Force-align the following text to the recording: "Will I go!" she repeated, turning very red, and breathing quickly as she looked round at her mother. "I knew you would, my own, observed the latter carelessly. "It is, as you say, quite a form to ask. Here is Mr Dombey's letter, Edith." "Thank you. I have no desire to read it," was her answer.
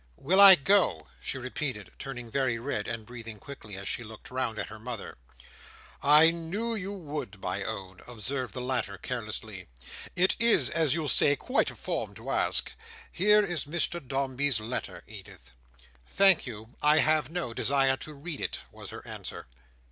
"Will 0.17 0.41
I 0.41 0.55
go!" 0.55 1.09
she 1.21 1.37
repeated, 1.37 1.91
turning 1.99 2.31
very 2.31 2.57
red, 2.57 2.87
and 2.87 3.05
breathing 3.05 3.37
quickly 3.37 3.75
as 3.77 3.87
she 3.87 4.03
looked 4.03 4.31
round 4.31 4.57
at 4.57 4.65
her 4.69 4.79
mother. 4.79 5.15
"I 6.01 6.31
knew 6.31 6.73
you 6.73 6.91
would, 6.91 7.39
my 7.39 7.63
own, 7.63 8.01
observed 8.07 8.55
the 8.55 8.61
latter 8.61 8.97
carelessly. 8.97 9.67
"It 10.15 10.35
is, 10.39 10.71
as 10.71 10.95
you 10.95 11.07
say, 11.07 11.35
quite 11.35 11.69
a 11.69 11.75
form 11.75 12.15
to 12.15 12.31
ask. 12.31 12.71
Here 13.11 13.45
is 13.45 13.65
Mr 13.65 14.03
Dombey's 14.03 14.59
letter, 14.59 15.03
Edith." 15.05 15.51
"Thank 16.07 16.47
you. 16.47 16.73
I 16.81 16.97
have 16.97 17.29
no 17.29 17.53
desire 17.53 17.95
to 17.97 18.15
read 18.15 18.41
it," 18.41 18.61
was 18.71 18.89
her 18.89 19.07
answer. 19.07 19.45